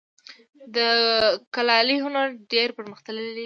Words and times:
د 0.75 0.77
کلالي 1.55 1.97
هنر 2.05 2.27
ډیر 2.51 2.69
پرمختللی 2.77 3.29
و 3.35 3.39